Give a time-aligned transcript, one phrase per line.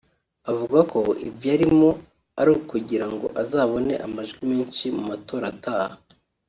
[0.51, 1.89] avuga ko ibyo arimo
[2.39, 5.95] ari ukugirango azabone amajwi menshi mu matora ataha